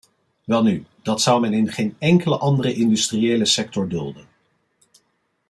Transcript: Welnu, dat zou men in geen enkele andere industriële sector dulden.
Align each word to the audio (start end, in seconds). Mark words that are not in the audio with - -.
Welnu, 0.43 0.85
dat 1.01 1.21
zou 1.21 1.41
men 1.41 1.53
in 1.53 1.71
geen 1.71 1.95
enkele 1.99 2.37
andere 2.37 2.73
industriële 2.73 3.45
sector 3.45 3.87
dulden. 3.89 4.27